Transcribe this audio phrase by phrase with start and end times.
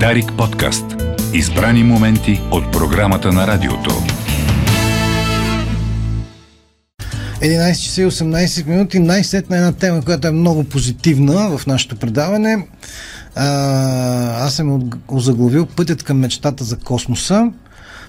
[0.00, 0.84] Дарик подкаст.
[1.34, 3.90] Избрани моменти от програмата на радиото.
[7.40, 8.98] 11 часа и 18 минути.
[8.98, 12.68] Най-сетна една тема, която е много позитивна в нашето предаване.
[13.34, 13.46] А,
[14.46, 17.50] аз съм озаглавил Пътят към мечтата за космоса.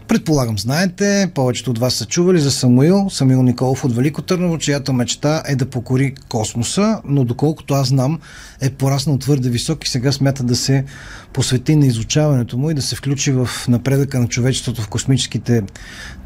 [0.08, 4.94] Предполагам, знаете, повечето от вас са чували за Самуил, Самуил Николов от Велико Търново, чиято
[4.94, 8.20] мечта е да покори космоса, но доколкото аз знам,
[8.62, 10.86] е пораснал твърде висок и сега смята да се
[11.34, 15.64] посвети на изучаването му и да се включи в напредъка на човечеството в космическите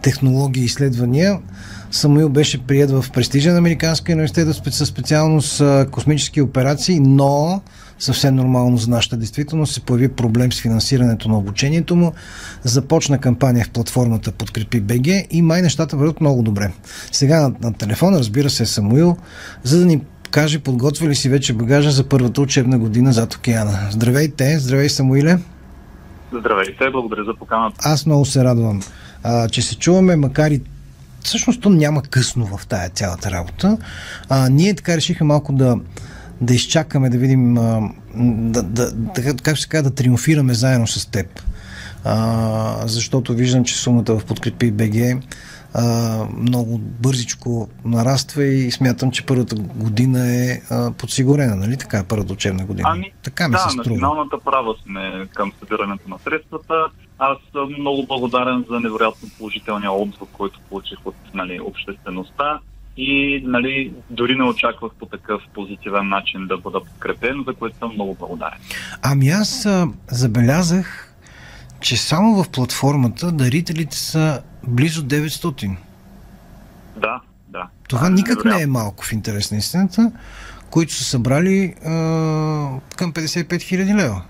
[0.01, 1.39] технологии и изследвания.
[1.91, 5.61] Самуил беше прият в престижен американски университет със специалност
[5.91, 7.61] космически операции, но
[7.99, 12.13] съвсем нормално за нашата действителност, се появи проблем с финансирането на обучението му.
[12.63, 16.71] Започна кампания в платформата Подкрепи БГ и май нещата върват много добре.
[17.11, 19.17] Сега на, на телефона, разбира се, е Самуил,
[19.63, 23.87] за да ни каже подготвили си вече багажа за първата учебна година зад океана.
[23.91, 25.37] Здравейте, здравей Самуиле.
[26.33, 27.75] Здравейте, благодаря за поканата.
[27.83, 28.81] Аз много се радвам,
[29.23, 30.61] а, че се чуваме, макар и
[31.23, 33.77] всъщност то няма късно в тая цялата работа.
[34.29, 35.77] А, ние така решиха малко да,
[36.41, 37.53] да изчакаме, да видим,
[38.15, 41.41] да, да, да, как ще кажа, да триумфираме заедно с теб.
[42.03, 45.23] А, защото виждам, че сумата в Подкрепи БГ
[45.73, 52.07] а, много бързичко нараства и смятам, че първата година е а, подсигурена, нали така е
[52.07, 52.89] първата учебна година?
[52.91, 53.89] Ами, така ми да, се струва.
[53.89, 56.73] националната права сме към събирането на средствата.
[57.19, 62.59] Аз съм много благодарен за невероятно положителния отзвук, който получих от нали, обществеността
[63.01, 67.93] и нали, дори не очаквах по такъв позитивен начин да бъда подкрепен, за което съм
[67.93, 68.59] много благодарен.
[69.01, 71.13] Ами аз а, забелязах,
[71.79, 75.75] че само в платформата дарителите са близо 900.
[76.97, 77.67] Да, да.
[77.89, 80.11] Това а, никак не е малко в интерес на истината,
[80.69, 81.89] които са събрали а,
[82.95, 84.21] към 55 000 лева.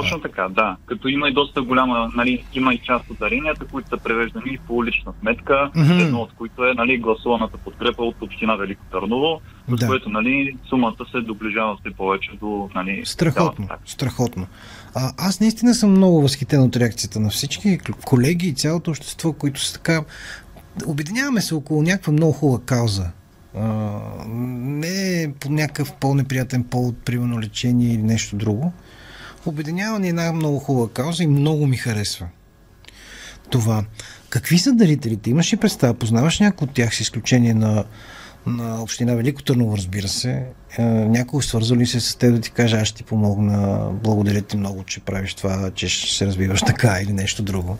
[0.00, 0.76] Точно така, да.
[0.86, 4.84] Като има и доста голяма, нали, има и част от даренията, които са превеждани по
[4.84, 6.02] лична сметка, mm-hmm.
[6.02, 9.86] едно от които е нали, гласуваната подкрепа от Община Велико Търново, с да.
[9.86, 12.70] което нали, сумата се доближава все повече до...
[12.74, 14.46] Нали, страхотно, страхотно.
[14.94, 19.60] А, аз наистина съм много възхитен от реакцията на всички колеги и цялото общество, които
[19.60, 20.04] са така...
[20.86, 23.10] Обединяваме се около някаква много хубава кауза.
[23.58, 28.72] А, не по някакъв по-неприятен повод, примерно лечение или нещо друго
[29.46, 32.26] обединява ни една много хубава кауза и много ми харесва.
[33.50, 33.84] Това.
[34.28, 35.30] Какви са дарителите?
[35.30, 35.94] Имаш ли представа?
[35.94, 37.84] Познаваш някой от тях с изключение на,
[38.46, 40.46] на Община Велико Търново, разбира се.
[40.78, 44.42] Е, някой свързал ли се с теб да ти каже, аз ще ти помогна, благодаря
[44.42, 47.78] ти много, че правиш това, че ще се развиваш така или нещо друго?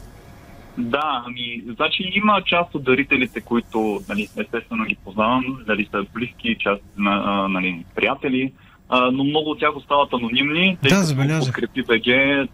[0.79, 6.57] Да, ами, значи има част от дарителите, които, нали, естествено ги познавам, дали са близки,
[6.61, 8.53] част на, нали, приятели,
[8.95, 12.07] а, но много от тях остават анонимни, тъй да, като подкрепи БГ,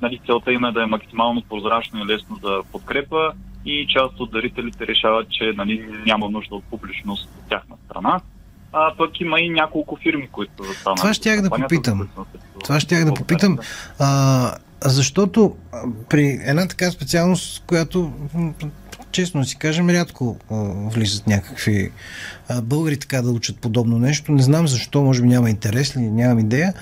[0.02, 3.32] нали, целта им е да е максимално прозрачно и лесно за подкрепа
[3.66, 8.20] и част от дарителите решават, че нали, няма нужда от публичност от тяхна страна.
[8.72, 10.96] А пък има и няколко фирми, които станат.
[10.96, 12.08] Това ще тях да попитам.
[12.64, 13.58] Това ще тях да попитам.
[13.98, 14.52] А,
[14.84, 15.56] защото
[16.08, 18.12] при една така специалност, която
[19.12, 20.54] честно си кажем, рядко а,
[20.94, 21.92] влизат някакви
[22.48, 24.32] а, българи така да учат подобно нещо.
[24.32, 26.74] Не знам защо, може би няма интерес или нямам идея,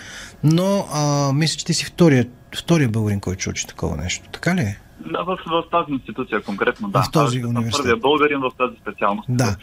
[0.45, 2.27] но а, мисля, че ти си втория,
[2.59, 4.29] втория българин, който учи такова нещо.
[4.33, 4.79] Така ли е?
[5.13, 7.03] Да, в, в тази институция конкретно, да.
[7.03, 7.79] В този университет.
[7.79, 9.29] Първия българин в тази специалност.
[9.29, 9.57] Да,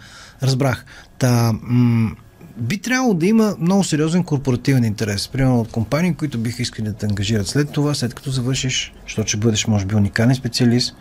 [0.44, 0.86] разбрах.
[1.20, 2.16] Та, м-
[2.58, 5.28] би трябвало да има много сериозен корпоративен интерес.
[5.28, 9.28] Примерно от компании, които биха искали да те ангажират след това, след като завършиш, защото
[9.28, 10.96] ще бъдеш, може би, уникален специалист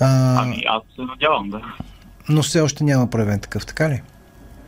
[0.00, 1.60] а, ами аз се надявам, да.
[2.28, 4.02] Но все още няма проявен такъв, така ли?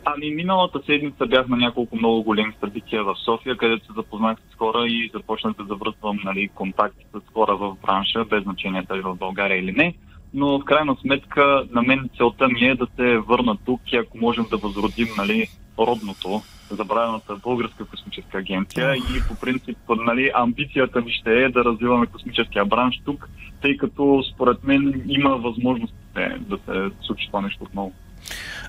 [0.05, 4.55] Ами миналата седмица бях на няколко много големи събития в София, където се запознах с
[4.57, 9.15] хора и започнах да завързвам нали, контакти с хора в бранша, без значение дали в
[9.15, 9.93] България или не.
[10.33, 14.17] Но в крайна сметка на мен целта ми е да се върна тук и ако
[14.17, 15.47] можем да възродим нали,
[15.79, 16.41] родното,
[16.71, 22.65] забравената Българска космическа агенция и по принцип нали, амбицията ми ще е да развиваме космическия
[22.65, 23.29] бранш тук,
[23.61, 25.93] тъй като според мен има възможност
[26.39, 27.93] да се случи това нещо отново.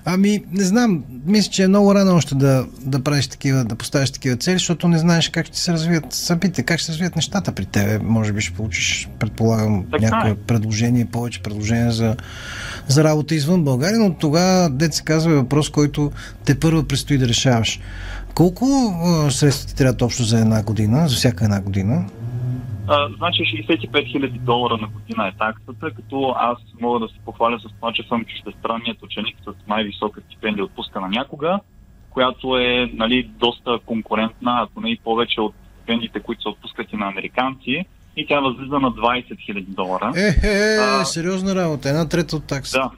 [0.05, 4.11] Ами, не знам, мисля, че е много рано още да, да правиш такива, да поставиш
[4.11, 7.51] такива цели, защото не знаеш как ще се развият събития, как ще се развият нещата
[7.51, 7.99] при тебе.
[8.03, 10.35] Може би ще получиш, предполагам, така някое е.
[10.35, 12.15] предложение, повече предложение за,
[12.87, 16.11] за работа извън България, но тогава, дете се казва, е въпрос, който
[16.45, 17.79] те първо предстои да решаваш.
[18.35, 18.65] Колко
[19.31, 22.05] средства ти трябва общо за една година, за всяка една година?
[22.93, 27.59] А, значи 65 000 долара на година е таксата, като аз мога да се похваля
[27.59, 31.59] с това, че съм чуждестранният ученик с най-висока стипендия отпускана някога,
[32.09, 36.95] която е нали, доста конкурентна, ако не и повече от стипендиите, които се отпускат и
[36.95, 37.85] на американци.
[38.17, 40.11] и тя възлиза на 20 000 долара.
[40.15, 41.05] Е, е, А.
[41.05, 41.89] сериозна работа.
[41.89, 42.77] Една трета от такса.
[42.79, 42.91] Да.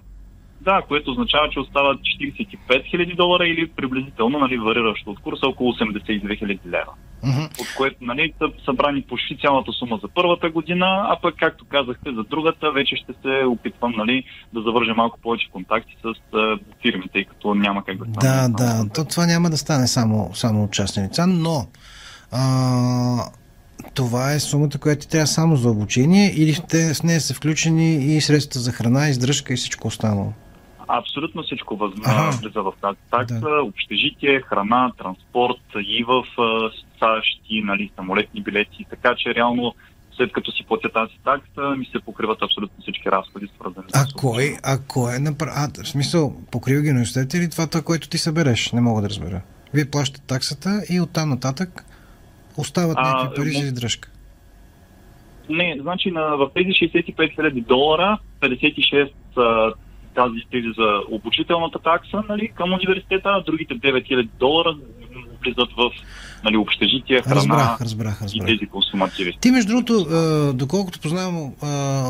[0.61, 5.73] Да, което означава, че остават 45 000 долара или приблизително, нали, вариращо от курса, около
[5.73, 6.93] 82 000 лева.
[7.23, 7.43] Мгм.
[7.43, 12.09] От което нали, са събрани почти цялата сума за първата година, а пък, както казахте,
[12.15, 14.23] за другата вече ще се опитвам нали,
[14.53, 18.53] да завържа малко повече контакти с а, фирми, тъй като няма как да Да, стане.
[18.57, 18.89] да.
[18.95, 21.67] То, това няма да стане само, само от частни лица, но
[22.31, 23.31] а,
[23.93, 27.95] това е сумата, която ти трябва само за обучение или те, в нея са включени
[27.95, 30.33] и средства за храна, издръжка и всичко останало?
[30.87, 31.91] Абсолютно всичко въз...
[32.05, 32.37] Ага.
[32.41, 33.39] влиза в тази такса.
[33.39, 33.61] Да.
[33.63, 36.23] Общежитие, храна, транспорт и в
[36.99, 38.85] САЩ и нали, самолетни билети.
[38.89, 39.75] Така че реално
[40.17, 44.13] след като си платя тази такса, ми се покриват абсолютно всички разходи, свързани А с
[44.13, 45.51] кой, а кой е напра...
[45.55, 48.71] А, в смисъл, покрива ги университета или това, това, което ти събереш?
[48.71, 49.41] Не мога да разбера.
[49.73, 51.85] Вие плащате таксата и оттам нататък
[52.57, 54.09] остават А, някакви пари за издръжка.
[55.49, 59.73] Не, значи на, в тези 65 000 долара, 56 са
[60.15, 64.75] тази тези за обучителната такса нали, към университета, а другите 9 000 долара
[65.43, 65.91] влизат в
[66.43, 68.47] нали, общежитие, храна Разбрах, разбрах, и разбрах.
[68.47, 69.37] тези консумативи.
[69.41, 70.05] Ти, между другото,
[70.53, 71.53] доколкото познавам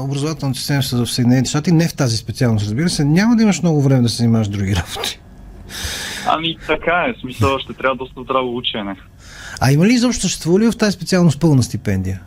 [0.06, 3.82] образователната система в Съединените щати, не в тази специалност, разбира се, няма да имаш много
[3.82, 5.20] време да се занимаваш с други работи.
[6.28, 8.96] Ами така е, смисъл ще трябва доста здраво учене.
[9.62, 12.22] А има ли изобщо съществува ли в тази специалност пълна стипендия?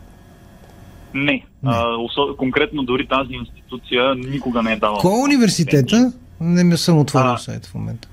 [1.17, 4.99] Не, А, осо- конкретно дори тази институция никога не е давала.
[4.99, 6.11] Кой е университета?
[6.41, 8.07] Не ме съм отворил сайт в момента.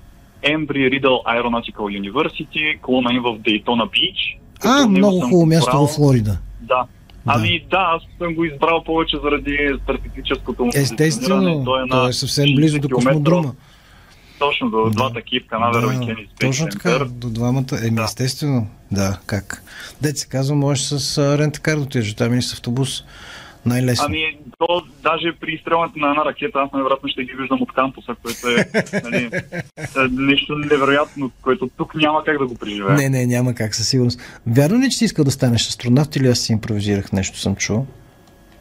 [0.45, 4.39] Embry Riddle Aeronautical University, клона им в Дейтона Бич.
[4.65, 6.39] А, много хубаво място избрал- в Флорида.
[6.61, 6.85] Да.
[7.27, 10.71] Ами да, аз съм го избрал повече заради стратегическото му.
[10.75, 13.53] Естествено, Той е, то на е съвсем близо до 60 километра космодрома.
[14.49, 14.91] Точно до Да.
[14.91, 17.87] двата Киев Канаверал и Кенис Спейс точно така, до двамата.
[17.87, 18.05] Еми, Да.
[18.05, 18.67] естествено.
[18.93, 19.63] Да, как?
[20.03, 23.05] Дет се казва, можеш с рентакар да отидеш, там или с автобус.
[23.67, 24.05] Най-лесно.
[24.07, 28.17] Ами, то даже при изстрелването на една ракета, аз най-вероятно ще ги виждам от кампуса,
[28.23, 28.67] което е
[29.03, 29.31] нали,
[29.97, 32.95] е нещо невероятно, което тук няма как да го преживея.
[32.95, 34.21] Не, не, няма как със сигурност.
[34.47, 37.87] Вярно ли, че си искал да станеш астронавт или аз си импровизирах нещо, съм чул?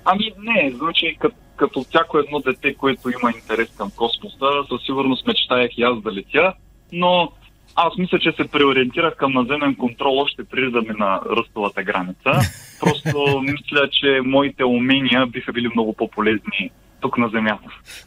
[0.06, 5.28] Ами не, значи като, като всяко едно дете, което има интерес към космоса, със сигурност
[5.28, 6.54] мечтаях и аз да летя,
[6.92, 7.32] но
[7.76, 12.32] аз мисля, че се преориентирах към наземен контрол още преди да мина ръстовата граница.
[12.80, 16.72] Просто мисля, че моите умения биха били много по-полезни
[17.04, 17.64] тук на Земята.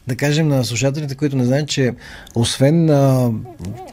[0.07, 1.95] Да кажем на слушателите, които не знаят, че
[2.35, 3.31] освен, а,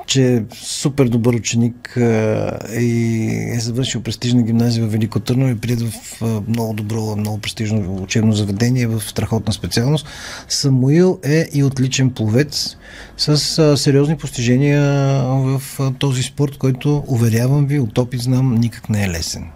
[0.06, 5.60] че е супер добър ученик а, и е завършил престижна гимназия в Велико Търново и
[5.60, 10.06] прият в а, много добро, много престижно учебно заведение в страхотна специалност,
[10.48, 12.76] Самуил е и отличен пловец
[13.16, 14.82] с а, сериозни постижения
[15.24, 19.50] в а, този спорт, който, уверявам ви, от опит знам, никак не е лесен.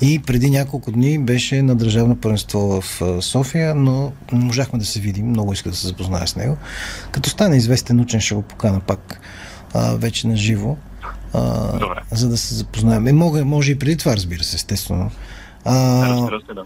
[0.00, 5.00] И преди няколко дни беше на държавно първенство в София, но не можахме да се
[5.00, 5.26] видим.
[5.26, 6.56] Много иска да се запозная с него.
[7.10, 9.20] Като стане известен учен, ще го покана пак
[9.74, 10.76] а, вече на живо.
[11.34, 12.00] А, Добре.
[12.10, 13.06] за да се запознаем.
[13.06, 15.10] Е, мога, може и преди това, разбира се, естествено.
[15.64, 16.64] Да, А, разбира се, да.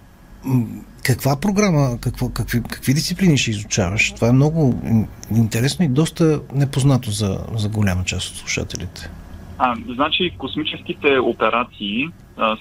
[1.02, 4.12] каква програма, какво, какви, какви дисциплини ще изучаваш?
[4.12, 9.10] Това е много ин- интересно и доста непознато за, за голяма част от слушателите.
[9.58, 12.08] А, значи космическите операции,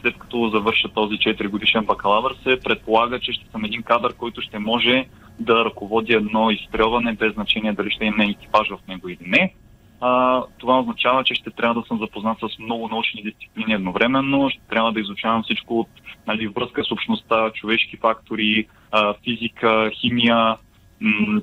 [0.01, 4.41] след като завърша този 4 годишен бакалавър, се предполага, че ще съм един кадър, който
[4.41, 5.05] ще може
[5.39, 9.53] да ръководи едно изстрелване, без значение дали ще има екипаж в него или не.
[10.01, 14.61] А, това означава, че ще трябва да съм запознат с много научни дисциплини едновременно, ще
[14.69, 15.89] трябва да изучавам всичко от
[16.27, 20.57] нали, връзка с общността, човешки фактори, а, физика, химия,
[21.01, 21.41] м-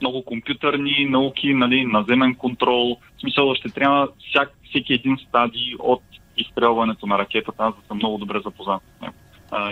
[0.00, 2.96] много компютърни науки, нали, наземен контрол.
[3.16, 6.02] В смисъл ще трябва всяк, всеки един стадий от
[6.36, 9.14] изстрелването на ракетата, аз да съм много добре запознат с него.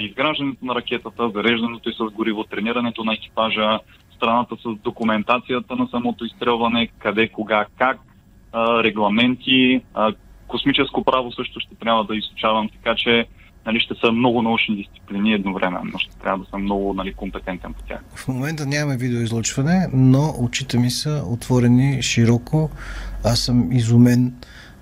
[0.01, 3.79] Изграждането на ракетата, зареждането и с гориво, тренирането на екипажа,
[4.17, 7.99] страната с документацията на самото изстрелване, къде, кога, как,
[8.55, 9.81] регламенти,
[10.47, 13.27] космическо право също ще трябва да изучавам, така че
[13.67, 15.99] нали, ще са много научни дисциплини едновременно.
[15.99, 18.01] Ще трябва да съм много нали, компетентен по тях.
[18.15, 22.71] В момента нямаме видеоизлъчване, но очите ми са отворени широко.
[23.25, 24.35] Аз съм изумен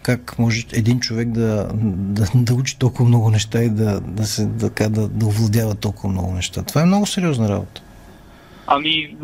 [0.02, 4.46] как може един човек да, да, да учи толкова много неща и да, да, се,
[4.46, 6.62] да, да, да овладява толкова много неща.
[6.62, 7.82] Това е много сериозна работа.
[8.66, 9.16] Ами,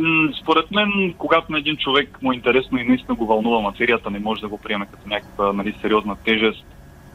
[0.42, 4.18] според мен, когато на един човек му е интересно и наистина го вълнува материята, не
[4.18, 6.64] може да го приеме като някаква нали, сериозна тежест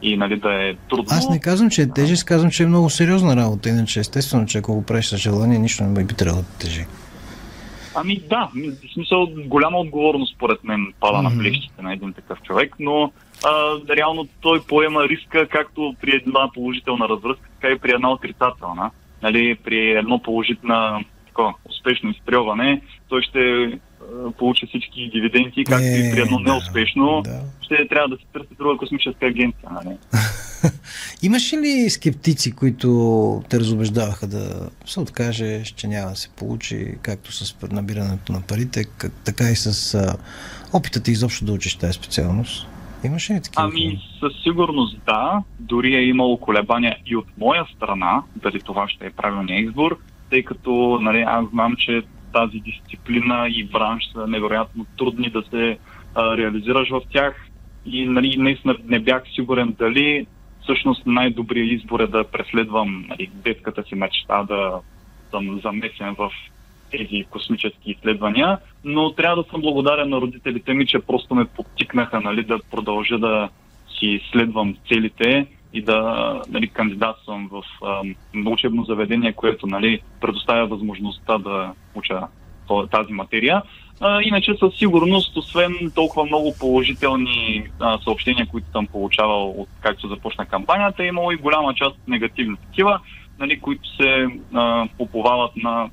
[0.02, 1.06] и нали, да е трудно.
[1.10, 3.68] Аз не казвам, че е тежест, казвам, че е много сериозна работа.
[3.68, 6.86] Иначе, естествено, че ако го правиш с желание, нищо не би трябвало да тежи.
[7.94, 11.36] Ами да, в смисъл голяма отговорност според мен пада Мгм.
[11.36, 13.12] на плещите на един такъв човек, но
[13.46, 13.50] а,
[13.96, 18.90] реално той поема риска както при една положителна развръзка, така и при една отрицателна.
[19.22, 23.72] нали, при едно положително такова, успешно изстрелване, той ще
[24.38, 27.40] получи всички дивиденти, както е, и при едно неуспешно, да.
[27.62, 29.68] ще трябва да се търси друга космическа агенция.
[29.72, 29.96] Нали?
[31.22, 37.32] Имаше ли скептици, които те разобеждаваха да се откаже, че няма да се получи, както
[37.32, 40.16] с набирането на парите, как, така и с а,
[40.72, 42.66] опитът изобщо да учиш тази специалност?
[43.04, 43.64] Имаше ли такива?
[43.64, 45.42] Ами, със сигурност да.
[45.58, 49.98] Дори е имало колебания и от моя страна, дали това ще е правилният избор,
[50.30, 55.78] тъй като нали, аз знам, че тази дисциплина и бранш са невероятно трудни да се
[56.14, 57.46] а, реализираш в тях.
[57.86, 60.26] И нали, наистина не бях сигурен дали
[60.62, 64.80] всъщност най-добрият избор е да преследвам нали, детската си мечта да
[65.30, 66.30] съм замесен в
[66.90, 72.20] тези космически изследвания, но трябва да съм благодарен на родителите ми, че просто ме подтикнаха
[72.20, 73.48] нали, да продължа да
[73.98, 78.02] си следвам целите и да нали, кандидатствам в а,
[78.46, 82.20] учебно заведение, което нали, предоставя възможността да уча
[82.90, 83.62] тази материя.
[84.22, 87.68] Иначе със сигурност, освен толкова много положителни
[88.04, 93.00] съобщения, които съм получавал от както започна кампанията, е имало и голяма част негативни такива,
[93.38, 95.90] нали, които се а, поповават на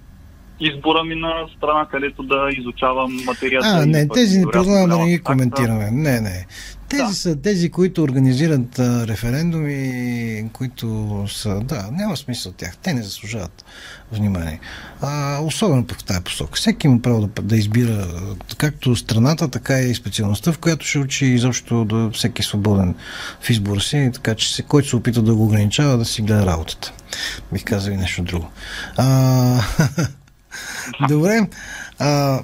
[0.59, 3.67] избора ми на страна, където да изучавам материята.
[3.67, 5.91] А, не, тези не предлагам да не ги коментираме.
[5.91, 6.45] Не, не.
[6.89, 7.13] Тези да.
[7.13, 11.59] са тези, които организират а, референдуми, които са...
[11.59, 12.77] Да, няма смисъл от тях.
[12.77, 13.65] Те не заслужават
[14.11, 14.59] внимание.
[15.01, 16.55] А, особено пък в тази посока.
[16.55, 18.07] Всеки има право да, да избира
[18.57, 22.95] както страната, така и специалността, в която ще учи изобщо да всеки е свободен
[23.41, 26.45] в избора си, така че се, който се опита да го ограничава, да си гледа
[26.45, 26.93] работата.
[27.53, 28.49] Бих казал и нещо друго.
[28.97, 29.61] А,
[31.09, 31.47] Добре.
[31.99, 32.39] А,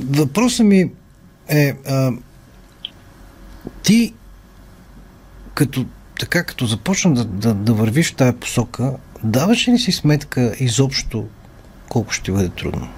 [0.00, 0.90] въпросът ми
[1.48, 2.12] е а,
[3.82, 4.14] ти
[5.54, 5.84] като
[6.18, 8.92] така като започна да, да, да вървиш в тази посока,
[9.24, 11.26] даваш ли си сметка изобщо
[11.88, 12.88] колко ще бъде трудно?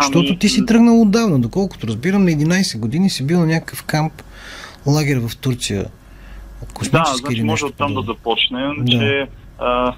[0.00, 0.38] Защото ами...
[0.38, 4.22] ти си тръгнал отдавна, доколкото разбирам, на 11 години си бил на някакъв камп,
[4.86, 5.86] лагер в Турция.
[6.92, 8.92] Да, значи може оттам да започнем, да.
[8.92, 9.28] че
[9.58, 9.94] а,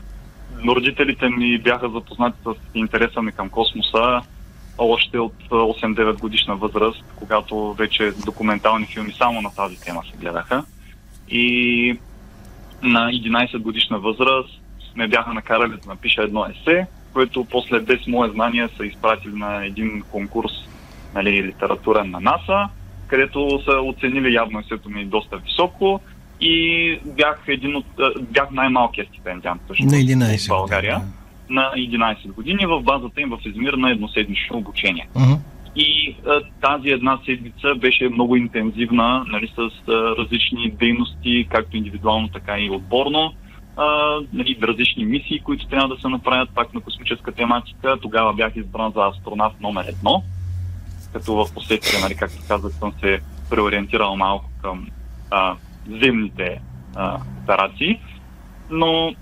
[0.68, 4.22] родителите ми бяха запознати с интереса ми към космоса
[4.78, 10.64] още от 8-9 годишна възраст, когато вече документални филми само на тази тема се гледаха.
[11.28, 11.98] И
[12.82, 14.60] на 11 годишна възраст
[14.96, 19.66] ме бяха накарали да напиша едно есе, което после без мое знание са изпратили на
[19.66, 20.52] един конкурс
[21.14, 22.68] нали, литературен на НАСА,
[23.06, 26.00] където са оценили явно есето ми доста високо
[26.40, 27.87] и бях един от,
[28.21, 30.99] бях най-малкият стипендиант всъщност на 11 в България.
[30.99, 31.55] Да.
[31.55, 35.09] На 11 години в базата им в Измир на едноседмично обучение.
[35.14, 35.38] Uh-huh.
[35.76, 42.28] И а, тази една седмица беше много интензивна, нали, с а, различни дейности, както индивидуално,
[42.28, 43.33] така и отборно.
[43.76, 47.97] А, нали, различни мисии, които трябва да се направят пак на космическа тематика.
[48.02, 50.23] Тогава бях избран за астронавт номер едно,
[51.12, 54.88] като в последствие, нали, както казах, съм се преориентирал малко към
[55.31, 55.57] а,
[55.90, 56.61] земните
[56.97, 58.00] а, операции,
[58.71, 59.14] но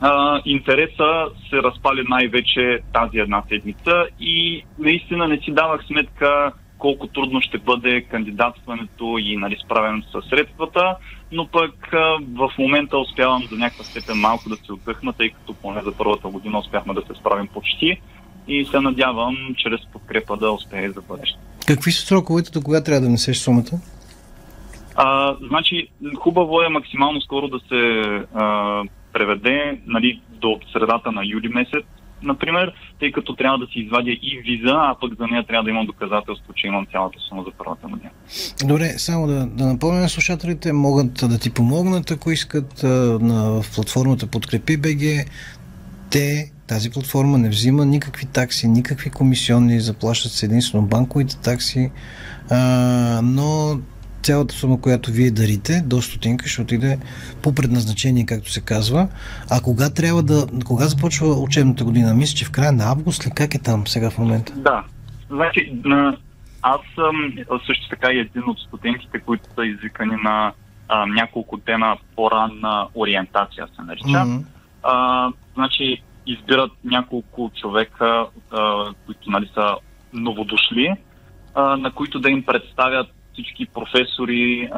[0.00, 7.06] а, интереса се разпали най-вече тази една седмица и наистина не си давах сметка колко
[7.06, 10.96] трудно ще бъде кандидатстването и нали, справен с средствата,
[11.32, 15.54] но пък а, в момента успявам за някаква степен малко да се отдъхна, тъй като
[15.54, 18.00] поне за първата година успяхме да се справим почти
[18.48, 21.38] и се надявам чрез подкрепа да успее за бъдеще.
[21.66, 23.80] Какви са сроковете, до кога трябва да внесеш сумата?
[24.96, 25.88] А, значи,
[26.18, 28.02] хубаво е максимално скоро да се
[28.34, 31.84] а, преведе нали, до средата на юли месец,
[32.22, 35.70] например, тъй като трябва да си извадя и виза, а пък за нея трябва да
[35.70, 38.10] имам доказателство, че имам цялата сума за първата година.
[38.64, 43.74] Добре, само да, да напомня на слушателите, могат да ти помогнат, ако искат на, в
[43.74, 45.30] платформата Подкрепи БГ.
[46.10, 51.90] Те, тази платформа не взима никакви такси, никакви комисионни, заплащат се единствено банковите такси,
[52.50, 53.78] а, но
[54.26, 56.98] цялата сума, която вие дарите, до стотинка, ще отиде
[57.42, 59.08] по предназначение, както се казва.
[59.50, 60.46] А кога трябва да.
[60.64, 62.14] Кога започва учебната година?
[62.14, 63.30] Мисля, че в края на август ли?
[63.30, 64.52] Как е там сега в момента?
[64.56, 64.84] Да.
[65.30, 66.16] Значи, на...
[66.62, 67.14] аз съм
[67.66, 70.52] също така и един от студентите, които са извикани на
[70.88, 74.06] а, няколко дена по-ранна ориентация, се нарича.
[74.06, 74.42] Mm-hmm.
[74.82, 79.76] А, значи, избират няколко човека, а, които нали, са
[80.12, 80.96] новодошли,
[81.54, 84.70] а, на които да им представят всички професори,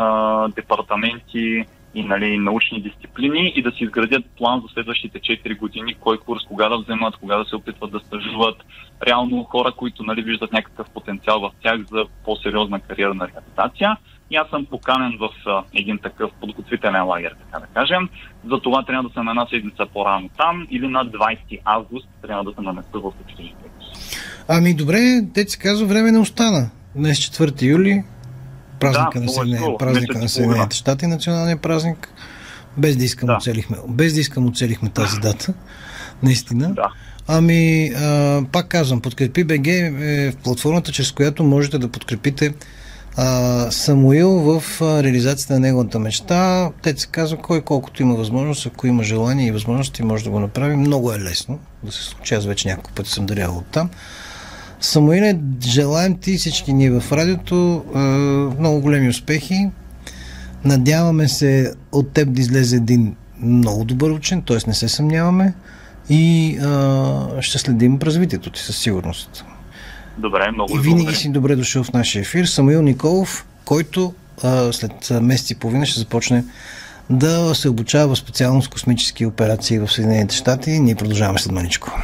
[0.56, 6.18] департаменти и нали, научни дисциплини и да си изградят план за следващите 4 години, кой
[6.18, 8.56] курс, кога да вземат, кога да се опитват да стажуват.
[9.06, 13.96] Реално хора, които нали, виждат някакъв потенциал в тях за по-сериозна кариерна реализация.
[14.30, 15.28] и аз съм поканен в
[15.74, 18.08] един такъв подготвителен лагер, така да кажем.
[18.50, 22.52] За това трябва да съм една седмица по-рано там или на 20 август трябва да
[22.54, 23.64] се наместа в училището.
[24.48, 24.98] Ами добре,
[25.34, 26.70] те се казва, време не остана.
[26.96, 28.04] Днес 4 юли,
[28.80, 32.08] празника Да, на, е Съединение, скоро, празника на Съединените щати, националния празник.
[32.76, 33.36] Без да искам Да.
[33.36, 35.54] оцелихме, без да искам оцелихме тази дата.
[36.22, 36.74] Наистина.
[36.74, 36.88] Да.
[37.28, 42.54] Ами, а, пак казвам, подкрепи БГ е платформата, чрез която можете да подкрепите
[43.16, 46.70] а, Самуил в а, реализацията на неговата мечта.
[46.82, 50.40] Те се казва, кой колкото има възможност, ако има желание и възможности, може да го
[50.40, 50.76] направи.
[50.76, 52.34] Много е лесно да се случи.
[52.34, 53.90] Аз вече няколко пъти съм дарявал там.
[54.80, 57.84] Самуиле, желаем ти всички ние в радиото
[58.58, 59.70] много големи успехи.
[60.64, 64.56] Надяваме се от теб да излезе един много добър учен, т.е.
[64.66, 65.54] не се съмняваме
[66.10, 69.44] и а, ще следим развитието ти със сигурност.
[70.18, 71.16] Добре, много И ви винаги благодаря.
[71.16, 72.44] си добре дошъл в нашия ефир.
[72.44, 76.44] Самуил Николов, който а, след месец и половина ще започне
[77.10, 80.70] да се обучава в специалност космически операции в Съединените щати.
[80.70, 82.00] Ние продължаваме след маничко.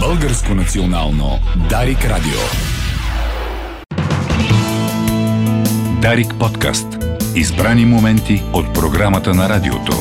[0.00, 1.38] Българско национално
[1.70, 2.40] Дарик Радио.
[6.02, 6.86] Дарик подкаст.
[7.34, 9.92] Избрани моменти от програмата на радиото.